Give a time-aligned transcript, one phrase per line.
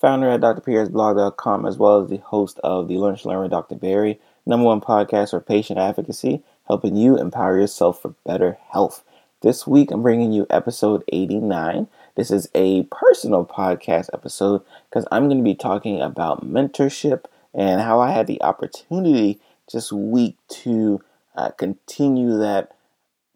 [0.00, 3.74] founder at drpierresblog.com, as well as the host of the Lunch Learn with Dr.
[3.74, 9.04] Barry, number one podcast for patient advocacy, helping you empower yourself for better health.
[9.40, 11.88] This week, I'm bringing you episode 89.
[12.16, 17.80] This is a personal podcast episode because I'm going to be talking about mentorship and
[17.80, 19.40] how I had the opportunity
[19.72, 21.00] this week to
[21.36, 22.72] uh, continue that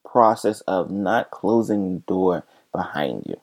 [0.04, 3.40] process of not closing the door behind you.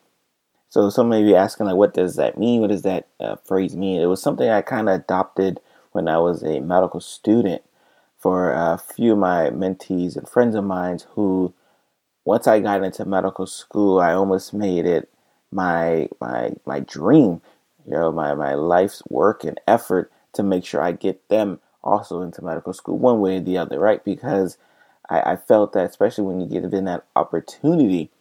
[0.69, 2.61] So some may be asking, like, what does that mean?
[2.61, 4.01] What does that uh, phrase mean?
[4.01, 5.59] It was something I kind of adopted
[5.91, 7.63] when I was a medical student
[8.17, 11.53] for a few of my mentees and friends of mine who,
[12.25, 15.09] once I got into medical school, I almost made it
[15.52, 17.41] my my my dream,
[17.85, 22.22] you know, my my life's work and effort to make sure I get them also
[22.22, 24.03] into medical school one way or the other, right?
[24.03, 24.57] Because
[25.09, 28.11] I, I felt that especially when you get given that opportunity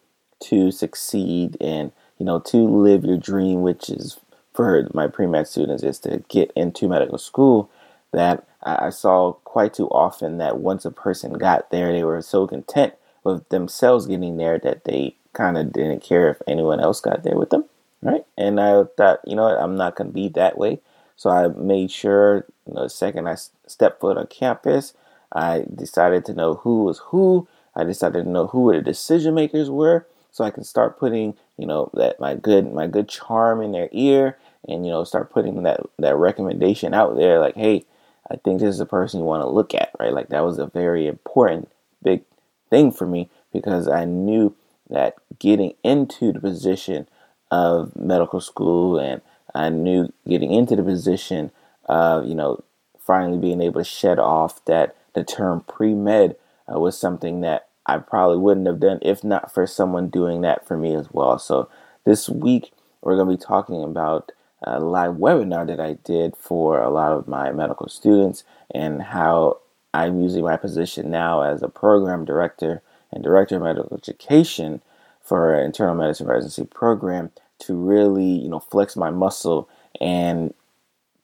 [0.41, 4.19] to succeed and you know to live your dream, which is
[4.53, 7.69] for my pre med students is to get into medical school.
[8.11, 12.47] That I saw quite too often that once a person got there, they were so
[12.47, 17.23] content with themselves getting there that they kind of didn't care if anyone else got
[17.23, 17.65] there with them,
[18.01, 18.25] right?
[18.37, 20.81] And I thought, you know what, I'm not going to be that way.
[21.15, 23.35] So I made sure, you know, the second I
[23.67, 24.93] stepped foot on campus,
[25.31, 27.47] I decided to know who was who.
[27.75, 31.65] I decided to know who the decision makers were, so I can start putting, you
[31.65, 35.63] know, that my good my good charm in their ear, and you know, start putting
[35.63, 37.39] that that recommendation out there.
[37.39, 37.85] Like, hey,
[38.31, 40.13] I think this is a person you want to look at, right?
[40.13, 41.69] Like that was a very important
[42.03, 42.23] big
[42.69, 44.55] thing for me because I knew
[44.89, 47.07] that getting into the position
[47.51, 49.21] of medical school and
[49.55, 51.51] I knew getting into the position
[51.85, 52.63] of, you know,
[52.99, 56.35] finally being able to shed off that the term pre med
[56.71, 60.67] uh, was something that I probably wouldn't have done if not for someone doing that
[60.67, 61.39] for me as well.
[61.39, 61.69] So
[62.05, 66.81] this week we're going to be talking about a live webinar that I did for
[66.81, 69.59] a lot of my medical students and how
[69.93, 74.81] I'm using my position now as a program director and director of medical education
[75.21, 79.69] for an internal medicine residency program to really, you know, flex my muscle
[79.99, 80.53] and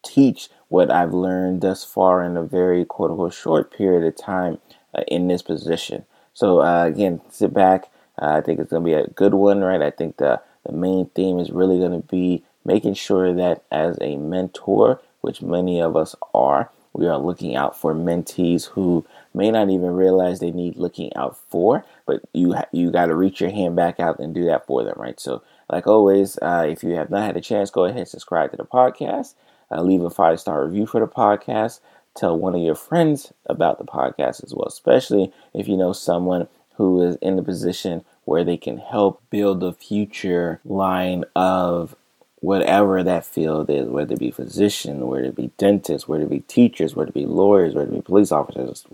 [0.04, 4.60] teach what I've learned thus far in a very quote unquote short period of time
[4.94, 6.06] uh, in this position.
[6.36, 7.92] So uh, again, sit back.
[8.22, 9.82] Uh, I think it's going to be a good one, right?
[9.82, 13.98] I think the the main theme is really going to be making sure that as
[14.02, 19.52] a mentor, which many of us are, we are looking out for mentees who may
[19.52, 23.42] not even realize they need looking out for, but you ha- you got to reach
[23.42, 25.20] your hand back out and do that for them, right?
[25.20, 28.52] So, like always, uh, if you have not had a chance, go ahead and subscribe
[28.52, 29.36] to the podcast
[29.72, 31.80] uh, leave a five star review for the podcast.
[32.16, 36.48] Tell one of your friends about the podcast as well, especially if you know someone
[36.76, 41.96] who is in the position where they can help build the future line of
[42.40, 46.42] whatever that field is, whether it be physician, whether it be dentist, whether it be
[46.42, 48.86] teachers, whether it be lawyers, whether it be police officers,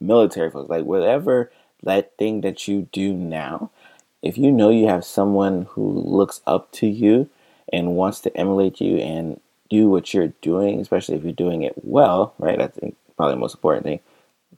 [0.00, 1.50] military folks, like whatever
[1.82, 3.70] that thing that you do now,
[4.22, 7.30] if you know you have someone who looks up to you
[7.72, 9.40] and wants to emulate you and
[9.70, 12.60] do what you're doing, especially if you're doing it well, right?
[12.60, 14.00] I think probably the most important thing.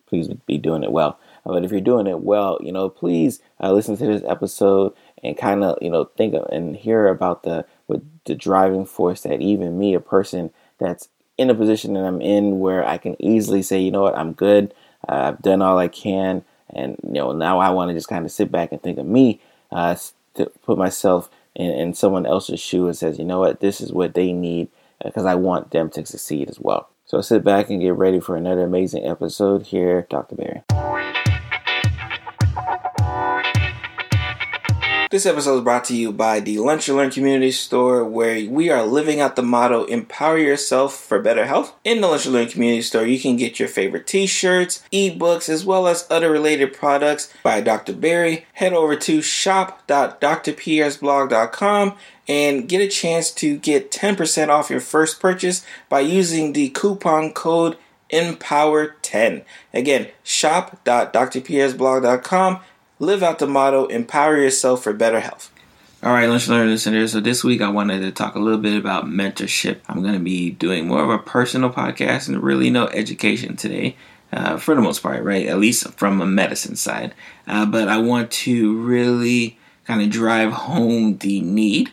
[0.06, 1.18] Please be doing it well.
[1.46, 4.92] Uh, but if you're doing it well, you know, please uh, listen to this episode
[5.22, 9.22] and kind of, you know, think of, and hear about the with the driving force
[9.22, 13.16] that even me, a person that's in a position that I'm in where I can
[13.22, 14.74] easily say, you know what, I'm good.
[15.08, 18.24] Uh, I've done all I can, and you know, now I want to just kind
[18.24, 19.40] of sit back and think of me
[19.72, 19.96] uh,
[20.34, 23.92] to put myself in, in someone else's shoe and says, you know what, this is
[23.92, 24.68] what they need
[25.04, 26.90] because I want them to succeed as well.
[27.06, 30.36] So sit back and get ready for another amazing episode here, Dr.
[30.36, 30.62] Barry.
[35.10, 38.70] This episode is brought to you by the Lunch and Learn Community Store, where we
[38.70, 41.74] are living out the motto Empower Yourself for Better Health.
[41.82, 45.48] In the Lunch and Learn Community Store, you can get your favorite t shirts, ebooks,
[45.48, 47.92] as well as other related products by Dr.
[47.92, 48.46] Barry.
[48.52, 51.96] Head over to shop.drpierresblog.com
[52.30, 57.32] and get a chance to get 10% off your first purchase by using the coupon
[57.32, 57.76] code
[58.12, 59.42] EMPOWER10.
[59.74, 62.60] Again, shop.drpierresblog.com
[63.02, 65.50] Live out the motto, empower yourself for better health.
[66.02, 67.12] All right, Lunch Learner listeners.
[67.12, 69.78] So this week I wanted to talk a little bit about mentorship.
[69.88, 73.96] I'm going to be doing more of a personal podcast and really no education today,
[74.32, 75.46] uh, for the most part, right?
[75.46, 77.14] At least from a medicine side.
[77.46, 81.92] Uh, but I want to really kind of drive home the need,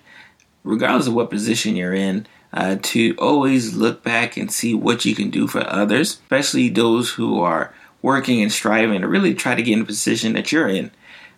[0.67, 5.15] regardless of what position you're in, uh, to always look back and see what you
[5.15, 9.61] can do for others, especially those who are working and striving to really try to
[9.63, 10.91] get in a position that you're in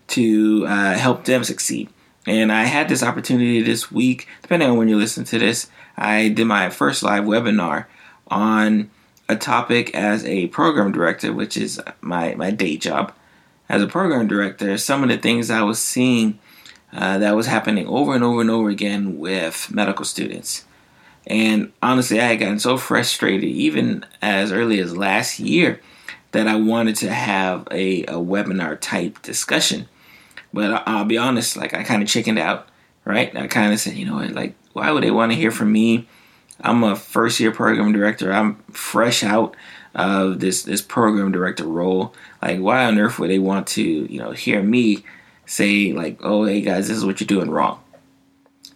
[0.08, 1.90] to uh, help them succeed.
[2.28, 6.30] And I had this opportunity this week, depending on when you listen to this, I
[6.30, 7.86] did my first live webinar
[8.28, 8.92] on
[9.28, 13.14] a topic as a program director, which is my, my day job.
[13.68, 16.40] As a program director, some of the things I was seeing
[16.94, 20.66] uh, that was happening over and over and over again with medical students.
[21.28, 25.80] And honestly, I had gotten so frustrated, even as early as last year,
[26.32, 29.88] that I wanted to have a, a webinar type discussion.
[30.52, 32.68] But I'll be honest, like I kind of chickened out,
[33.06, 33.36] right?
[33.36, 35.72] I kind of said, you know what, like, why would they want to hear from
[35.72, 36.08] me?
[36.62, 38.34] I'm a first year program director.
[38.34, 39.56] I'm fresh out
[39.96, 42.14] of this this program director role.
[42.42, 45.04] Like, why on earth would they want to, you know, hear me
[45.50, 47.84] say like, oh, hey guys, this is what you're doing wrong.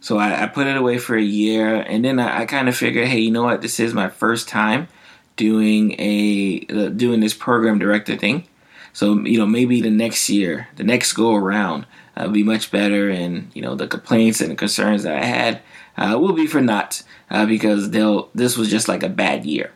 [0.00, 2.76] So I, I put it away for a year, and then I, I kind of
[2.76, 3.62] figured, hey, you know what?
[3.62, 4.88] This is my first time
[5.36, 8.46] doing a uh, doing this program director thing.
[8.92, 11.86] So you know maybe the next year, the next go around,
[12.16, 15.62] uh, be much better, and you know the complaints and the concerns that I had
[15.96, 19.72] uh, will be for naught uh, because they'll this was just like a bad year.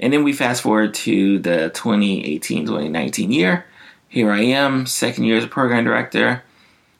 [0.00, 3.66] And then we fast forward to the 2018-2019 year.
[4.12, 6.42] Here I am, second year as a program director.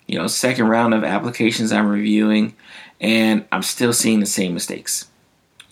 [0.07, 2.57] You know, second round of applications I'm reviewing,
[3.03, 5.11] and I'm still seeing the same mistakes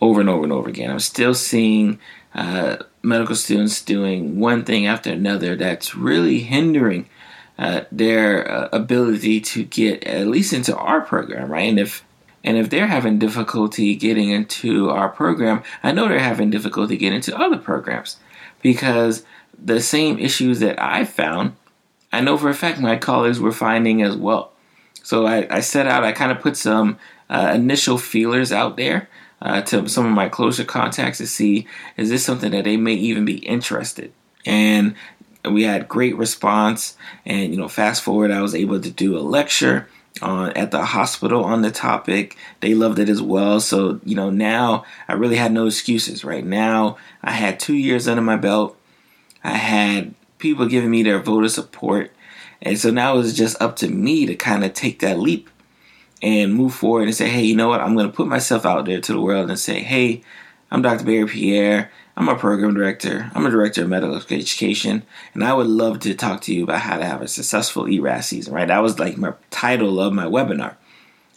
[0.03, 0.91] over and over and over again.
[0.91, 1.99] I'm still seeing
[2.35, 7.09] uh, medical students doing one thing after another that's really hindering
[7.59, 11.71] uh, their uh, ability to get at least into our program, right?
[11.71, 12.05] And if
[12.45, 17.17] and if they're having difficulty getting into our program, I know they're having difficulty getting
[17.17, 18.19] into other programs
[18.61, 19.25] because
[19.63, 21.57] the same issues that I found,
[22.13, 24.53] I know for a fact my colleagues were finding as well.
[25.03, 26.99] So I, I set out, I kind of put some
[27.29, 29.09] uh, initial feelers out there
[29.43, 31.67] uh, to some of my closer contacts to see
[31.97, 34.13] is this something that they may even be interested.
[34.45, 34.95] And
[35.45, 36.97] we had great response.
[37.25, 39.89] And you know, fast forward, I was able to do a lecture
[40.21, 42.37] on at the hospital on the topic.
[42.61, 43.61] They loved it as well.
[43.61, 46.25] So you know, now I really had no excuses.
[46.25, 48.77] Right now, I had two years under my belt.
[49.43, 52.13] I had people giving me their voter support.
[52.63, 55.49] And so now it's just up to me to kind of take that leap
[56.23, 57.81] and move forward and say, hey, you know what?
[57.81, 60.23] I'm going to put myself out there to the world and say, hey,
[60.71, 61.05] I'm Dr.
[61.05, 61.91] Barry Pierre.
[62.17, 63.31] I'm a program director.
[63.35, 66.83] I'm a director of medical education, and I would love to talk to you about
[66.83, 68.53] how to have a successful ERAS season.
[68.53, 68.69] Right?
[68.69, 70.75] That was like my title of my webinar,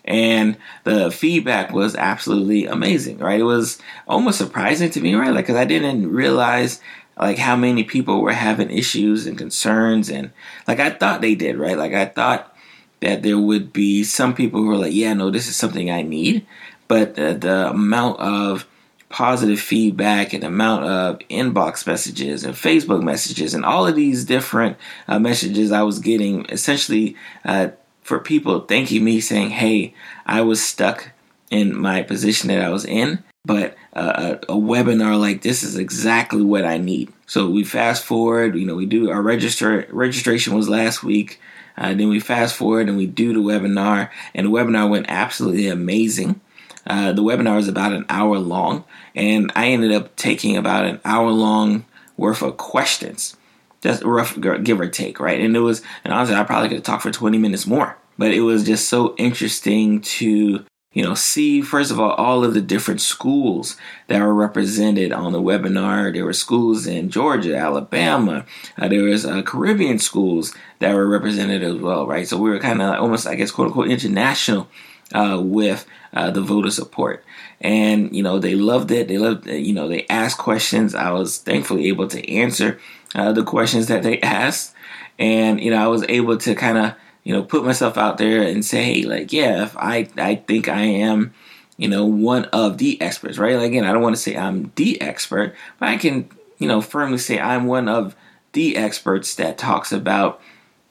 [0.03, 3.19] and the feedback was absolutely amazing.
[3.19, 3.39] Right?
[3.39, 3.79] It was
[4.09, 5.29] almost surprising to me, right?
[5.33, 6.81] Like, because I didn't realize
[7.17, 10.31] like how many people were having issues and concerns, and
[10.67, 11.57] like I thought they did.
[11.57, 11.77] Right?
[11.77, 12.55] Like I thought
[13.01, 16.01] that there would be some people who are like, yeah, no, this is something I
[16.03, 16.45] need.
[16.87, 18.65] But the, the amount of
[19.09, 24.75] positive feedback and amount of inbox messages and Facebook messages and all of these different
[25.07, 27.15] uh, messages I was getting essentially
[27.45, 27.69] uh,
[28.01, 29.93] for people thanking me saying, hey,
[30.25, 31.11] I was stuck
[31.51, 36.41] in my position that I was in, but a, a, webinar like this is exactly
[36.41, 37.13] what I need.
[37.27, 41.39] So we fast forward, you know, we do our register registration was last week.
[41.77, 45.67] Uh, then we fast forward and we do the webinar, and the webinar went absolutely
[45.67, 46.39] amazing.
[46.85, 48.83] Uh, the webinar was about an hour long,
[49.15, 51.85] and I ended up taking about an hour long
[52.17, 53.37] worth of questions,
[53.81, 55.39] just rough give or take, right?
[55.39, 58.41] And it was, and honestly, I probably could talked for 20 minutes more, but it
[58.41, 63.01] was just so interesting to you know, see first of all all of the different
[63.01, 63.75] schools
[64.07, 66.13] that were represented on the webinar.
[66.13, 68.45] There were schools in Georgia, Alabama.
[68.77, 72.27] Uh, there was uh, Caribbean schools that were represented as well, right?
[72.27, 74.69] So we were kind of almost, I guess, quote unquote, international
[75.13, 77.25] uh, with uh, the voter support.
[77.59, 79.07] And you know, they loved it.
[79.07, 80.93] They loved, you know, they asked questions.
[80.93, 82.79] I was thankfully able to answer
[83.15, 84.75] uh, the questions that they asked,
[85.17, 88.41] and you know, I was able to kind of you know, put myself out there
[88.41, 91.33] and say, hey, like, yeah, if I, I think I am,
[91.77, 93.55] you know, one of the experts, right?
[93.55, 96.81] Like, again, I don't want to say I'm the expert, but I can, you know,
[96.81, 98.15] firmly say I'm one of
[98.51, 100.41] the experts that talks about,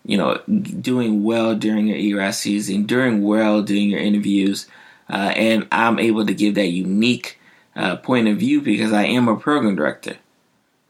[0.04, 4.66] you know, doing well during your ERAS season, doing well during your interviews,
[5.10, 7.38] uh, and I'm able to give that unique
[7.76, 10.16] uh, point of view because I am a program director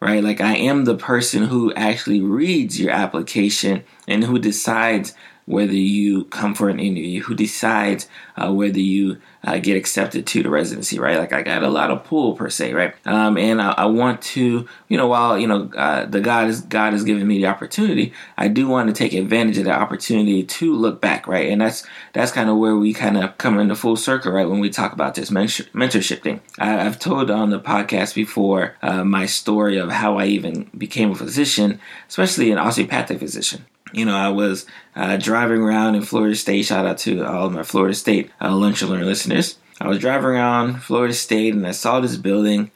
[0.03, 0.25] right?
[0.25, 5.15] Like I am the person who actually reads your application and who decides
[5.47, 10.43] whether you come for an interview, who decides uh, whether you uh, get accepted to
[10.43, 11.19] the residency, right?
[11.19, 12.95] Like I got a lot of pull per se, right?
[13.05, 16.61] Um, and I, I, want to, you know, while you know uh, the God is
[16.61, 20.45] God has given me the opportunity, I do want to take advantage of the opportunity
[20.45, 21.51] to look back, right?
[21.51, 24.49] And that's that's kind of where we kind of come into full circle, right?
[24.49, 28.77] When we talk about this mentor- mentorship thing, I, have told on the podcast before
[28.83, 34.05] uh, my story of how I even became a physician, especially an osteopathic physician you
[34.05, 36.67] know, I was uh, driving around in Florida State.
[36.67, 39.59] Shout out to all of my Florida State uh, Lunch and Learn listeners.
[39.81, 42.71] I was driving around Florida State and I saw this building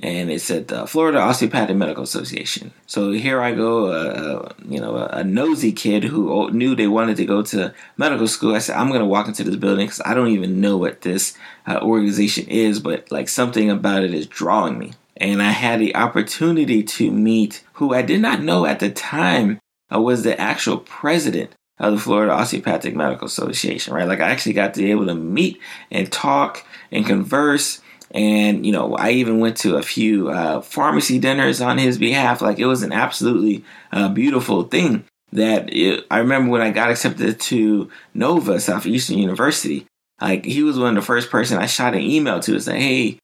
[0.00, 2.72] and it said the Florida Osteopathic Medical Association.
[2.86, 7.16] So here I go, uh, uh you know, a, nosy kid who knew they wanted
[7.18, 8.54] to go to medical school.
[8.54, 11.02] I said, I'm going to walk into this building because I don't even know what
[11.02, 14.92] this uh, organization is, but like something about it is drawing me.
[15.16, 19.56] And I had the opportunity to meet who I did not know at the time
[19.56, 19.60] uh,
[19.98, 24.06] was the actual president of the Florida Osteopathic Medical Association, right?
[24.06, 25.60] Like I actually got to be able to meet
[25.90, 27.80] and talk and converse.
[28.12, 32.40] And, you know, I even went to a few uh, pharmacy dinners on his behalf.
[32.40, 36.90] Like it was an absolutely uh, beautiful thing that it, I remember when I got
[36.90, 39.86] accepted to Nova, Southeastern University,
[40.20, 42.80] like he was one of the first person I shot an email to to say,
[42.80, 43.18] hey,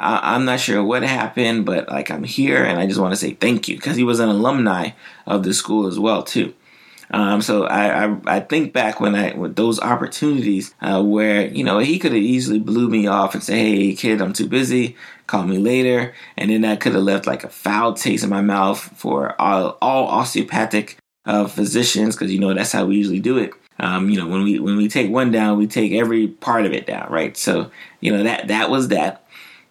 [0.00, 3.16] I, am not sure what happened, but like I'm here and I just want to
[3.16, 4.90] say thank you because he was an alumni
[5.26, 6.54] of the school as well too.
[7.12, 11.64] Um, so I, I, I think back when I with those opportunities uh, where you
[11.64, 14.96] know he could have easily blew me off and say, "Hey kid, I'm too busy.
[15.26, 18.42] Call me later," and then that could have left like a foul taste in my
[18.42, 23.38] mouth for all, all osteopathic uh, physicians because you know that's how we usually do
[23.38, 23.52] it.
[23.80, 26.72] Um, you know when we when we take one down, we take every part of
[26.72, 27.36] it down, right?
[27.36, 29.26] So you know that that was that.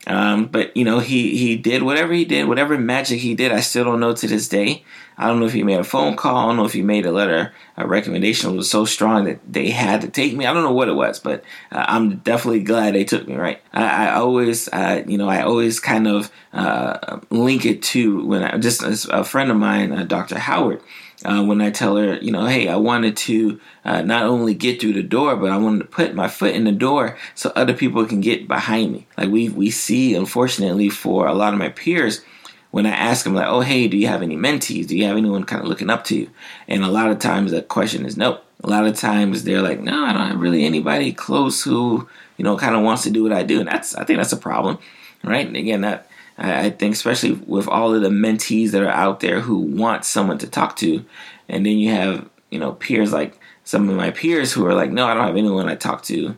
[0.07, 3.51] Um, but you know, he he did whatever he did, whatever magic he did.
[3.51, 4.83] I still don't know to this day.
[5.17, 6.37] I don't know if he made a phone call.
[6.37, 7.51] I don't know if he made a letter.
[7.75, 10.45] A recommendation was so strong that they had to take me.
[10.45, 13.35] I don't know what it was, but uh, I'm definitely glad they took me.
[13.35, 13.61] Right.
[13.73, 18.43] I, I always, uh, you know, I always kind of uh, link it to when
[18.43, 20.39] I just a friend of mine, uh, Dr.
[20.39, 20.81] Howard
[21.25, 24.79] uh, when I tell her, you know, hey, I wanted to uh, not only get
[24.79, 27.73] through the door, but I wanted to put my foot in the door so other
[27.73, 29.07] people can get behind me.
[29.17, 32.23] Like we we see, unfortunately, for a lot of my peers,
[32.71, 34.87] when I ask them, like, oh, hey, do you have any mentees?
[34.87, 36.29] Do you have anyone kind of looking up to you?
[36.67, 38.39] And a lot of times the question is no.
[38.63, 42.07] A lot of times they're like, no, I don't have really anybody close who,
[42.37, 43.59] you know, kind of wants to do what I do.
[43.59, 44.79] And that's, I think that's a problem,
[45.23, 45.47] right?
[45.47, 46.08] And again, that
[46.39, 50.37] I think especially with all of the mentees that are out there who want someone
[50.37, 51.03] to talk to,
[51.49, 54.89] and then you have you know peers like some of my peers who are like,
[54.89, 56.37] no, I don't have anyone I talk to.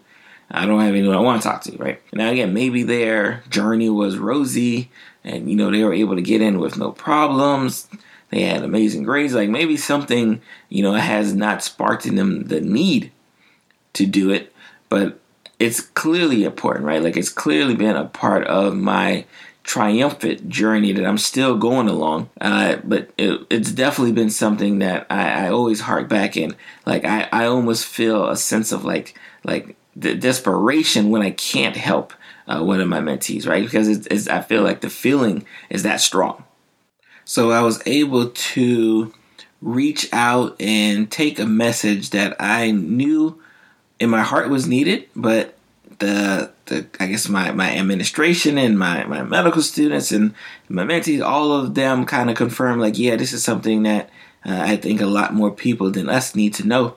[0.50, 2.02] I don't have anyone I want to talk to, right?
[2.12, 4.90] Now again, maybe their journey was rosy,
[5.24, 7.88] and you know they were able to get in with no problems.
[8.32, 9.36] They had amazing grades.
[9.36, 13.12] Like maybe something you know has not sparked in them the need
[13.94, 14.52] to do it,
[14.90, 15.20] but
[15.60, 17.04] it's clearly important, right?
[17.04, 19.26] Like it's clearly been a part of my
[19.64, 22.30] triumphant journey that I'm still going along.
[22.40, 26.56] Uh, but it, it's definitely been something that I, I always hark back in.
[26.86, 31.76] Like I, I almost feel a sense of like like the desperation when I can't
[31.76, 32.14] help
[32.48, 33.64] uh, one of my mentees, right?
[33.64, 36.44] Because it's, it's, I feel like the feeling is that strong.
[37.26, 39.14] So I was able to
[39.62, 43.42] reach out and take a message that I knew
[44.00, 45.56] in my heart was needed, but
[46.02, 50.34] the the I guess my my administration and my my medical students and
[50.68, 54.10] my mentees, all of them kind of confirm like, yeah, this is something that
[54.46, 56.96] uh, I think a lot more people than us need to know.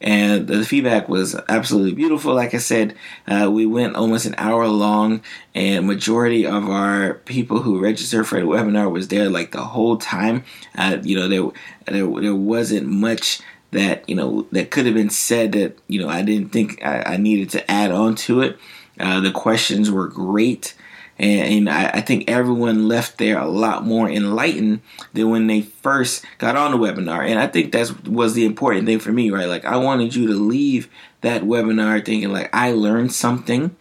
[0.00, 2.32] And the feedback was absolutely beautiful.
[2.32, 2.94] Like I said,
[3.26, 5.22] uh, we went almost an hour long,
[5.56, 9.96] and majority of our people who registered for the webinar was there like the whole
[9.96, 10.44] time.
[10.76, 11.50] Uh, you know, there,
[11.86, 16.08] there there wasn't much that you know that could have been said that you know
[16.08, 18.58] I didn't think I, I needed to add on to it.
[18.98, 20.74] Uh, the questions were great,
[21.18, 24.80] and, and I, I, think everyone left there a lot more enlightened
[25.12, 27.24] than when they first got on the webinar.
[27.24, 29.46] And I think that was the important thing for me, right?
[29.46, 30.88] Like I wanted you to leave
[31.20, 33.76] that webinar thinking like I learned something,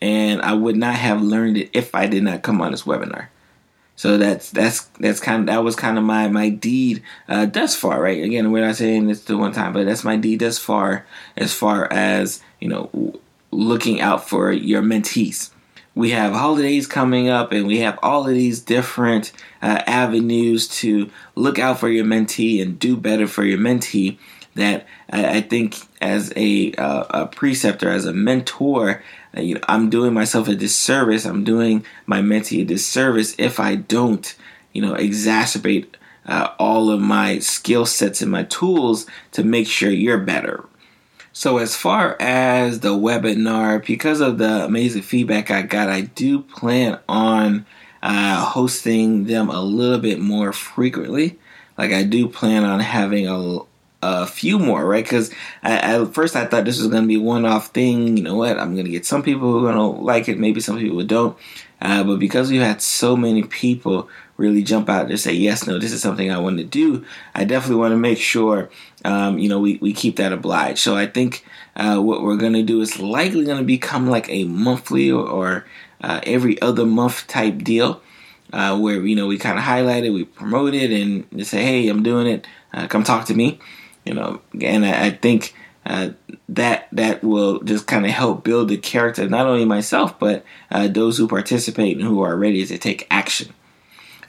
[0.00, 3.28] and I would not have learned it if I did not come on this webinar.
[3.96, 7.74] So that's that's that's kind of that was kind of my my deed uh, thus
[7.74, 8.22] far, right?
[8.22, 11.54] Again, we're not saying this the one time, but that's my deed thus far, as
[11.54, 13.18] far as you know,
[13.50, 15.50] looking out for your mentees.
[15.94, 21.10] We have holidays coming up, and we have all of these different uh, avenues to
[21.34, 24.18] look out for your mentee and do better for your mentee.
[24.56, 29.02] That I, I think, as a, uh, a preceptor, as a mentor,
[29.36, 31.24] you know, I'm doing myself a disservice.
[31.24, 34.34] I'm doing my mentee a disservice if I don't,
[34.72, 35.86] you know, exacerbate
[36.26, 40.64] uh, all of my skill sets and my tools to make sure you're better.
[41.32, 46.40] So, as far as the webinar, because of the amazing feedback I got, I do
[46.40, 47.66] plan on
[48.02, 51.38] uh, hosting them a little bit more frequently.
[51.76, 53.58] Like, I do plan on having a,
[54.22, 55.04] a few more, right?
[55.04, 55.32] Because
[55.62, 58.16] at first I thought this was going to be one off thing.
[58.16, 58.58] You know what?
[58.58, 60.98] I'm going to get some people who are going to like it, maybe some people
[60.98, 61.36] who don't.
[61.80, 65.78] Uh, but because we had so many people really jump out and say, yes, no,
[65.78, 68.70] this is something I want to do, I definitely want to make sure,
[69.04, 70.78] um, you know, we, we keep that obliged.
[70.78, 71.44] So I think
[71.74, 75.26] uh, what we're going to do is likely going to become like a monthly or,
[75.26, 75.66] or
[76.00, 78.02] uh, every other month type deal.
[78.52, 81.88] Uh, where you know we kind of highlight it, we promote it, and say, "Hey,
[81.88, 82.46] I'm doing it.
[82.72, 83.58] Uh, come talk to me."
[84.06, 86.10] You know, and I, I think uh,
[86.48, 90.88] that that will just kind of help build the character, not only myself, but uh,
[90.88, 93.52] those who participate and who are ready to take action.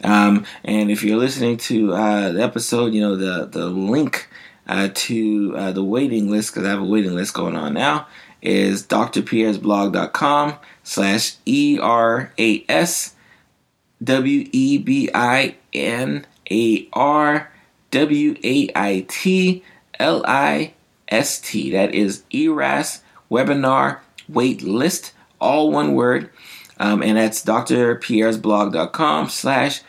[0.03, 4.29] Um, and if you're listening to uh, the episode, you know the the link
[4.67, 8.07] uh, to uh, the waiting list because I have a waiting list going on now
[8.41, 13.15] is drpierresblog.com slash e r a s
[17.91, 19.63] w a i t
[19.99, 20.73] l i
[21.07, 21.71] s t.
[21.71, 26.29] That is ERAS webinar wait list, all one word.
[26.79, 29.81] Um, and that's drpierresblog.com slash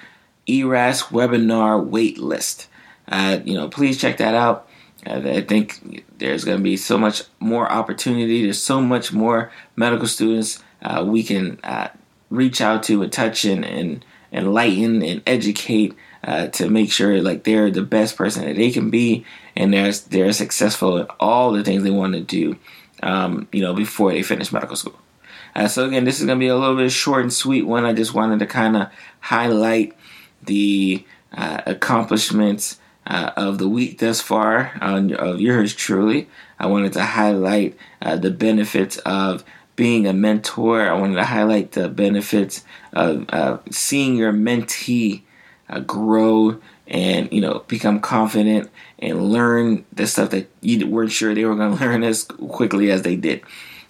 [0.46, 2.66] ERAS webinar waitlist.
[3.06, 4.68] Uh, you know, please check that out.
[5.06, 8.42] Uh, I think there's going to be so much more opportunity.
[8.42, 11.88] There's so much more medical students uh, we can uh,
[12.30, 15.94] reach out to and touch and, and enlighten and educate
[16.24, 19.24] uh, to make sure like they're the best person that they can be
[19.56, 22.56] and they're they're successful in all the things they want to do.
[23.00, 24.98] Um, you know, before they finish medical school.
[25.54, 27.84] Uh, so again, this is going to be a little bit short and sweet one.
[27.84, 28.88] I just wanted to kind of
[29.20, 29.96] highlight
[30.42, 36.28] the uh, accomplishments uh, of the week thus far of yours truly.
[36.58, 39.44] I wanted to highlight uh, the benefits of
[39.76, 40.88] being a mentor.
[40.88, 43.28] I wanted to highlight the benefits of
[43.70, 45.22] seeing your mentee
[45.68, 51.34] uh, grow and you know become confident and learn the stuff that you weren't sure
[51.34, 53.42] they were going to learn as quickly as they did.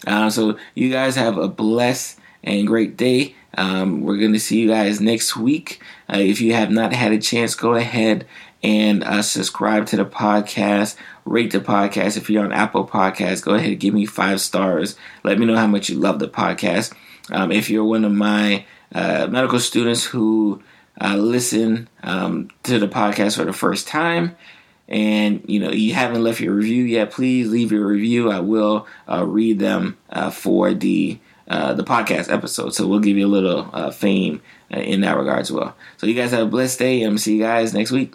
[0.07, 3.35] Uh, so you guys have a blessed and great day.
[3.57, 5.81] Um, we're going to see you guys next week.
[6.13, 8.27] Uh, if you have not had a chance, go ahead
[8.63, 10.97] and uh, subscribe to the podcast.
[11.25, 12.17] Rate the podcast.
[12.17, 14.97] If you're on Apple Podcasts, go ahead and give me five stars.
[15.25, 16.95] Let me know how much you love the podcast.
[17.31, 18.65] Um, if you're one of my
[18.95, 20.63] uh, medical students who
[21.01, 24.37] uh, listen um, to the podcast for the first time,
[24.89, 28.31] and you know you haven't left your review yet, please leave your review.
[28.31, 32.75] I will uh, read them uh, for the uh, the podcast episode.
[32.75, 34.43] So we'll give you a little uh, fame
[34.75, 35.77] uh, in that regard as well.
[35.97, 38.15] So you guys have a blessed day, and see you guys next week.